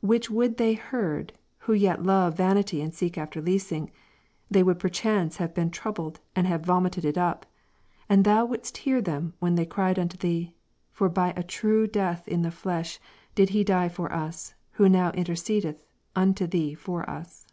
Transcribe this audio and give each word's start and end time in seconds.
Which 0.00 0.28
would 0.28 0.56
they 0.56 0.72
had 0.74 0.86
heard, 0.86 1.32
who 1.58 1.72
yet 1.72 2.02
love 2.02 2.36
vanity 2.36 2.82
and 2.82 2.92
seek 2.92 3.16
after 3.16 3.40
leasing! 3.40 3.92
They 4.50 4.64
would 4.64 4.80
perchance 4.80 5.36
have 5.36 5.54
been 5.54 5.70
troubled, 5.70 6.18
and 6.34 6.48
have 6.48 6.64
vomited 6.66 7.04
it 7.04 7.16
up; 7.16 7.46
and 8.08 8.24
Thou 8.24 8.44
wouldest 8.44 8.78
hear 8.78 9.00
them 9.00 9.34
when 9.38 9.54
they 9.54 9.64
cried 9.64 9.96
unto 9.96 10.16
Thee; 10.16 10.52
for 10.90 11.08
by 11.08 11.32
a 11.36 11.44
true 11.44 11.86
° 11.86 11.92
death 11.92 12.26
in 12.26 12.42
the 12.42 12.50
flesh 12.50 12.98
did 13.36 13.50
He 13.50 13.58
Rom. 13.58 13.60
8, 13.60 13.66
die 13.68 13.88
for 13.88 14.12
us, 14.12 14.52
who 14.72 14.88
now 14.88 15.12
intercedeth 15.12 15.84
unto 16.16 16.48
Thee 16.48 16.74
for 16.74 17.04
iis. 17.08 17.46